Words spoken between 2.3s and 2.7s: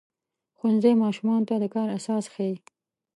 ښيي.